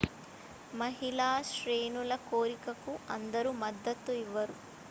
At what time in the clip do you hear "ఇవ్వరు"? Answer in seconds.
4.23-4.57